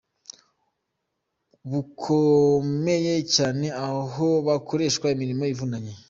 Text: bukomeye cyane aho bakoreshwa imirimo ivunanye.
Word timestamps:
bukomeye 1.69 3.15
cyane 3.35 3.67
aho 3.87 4.27
bakoreshwa 4.47 5.05
imirimo 5.15 5.43
ivunanye. 5.53 5.93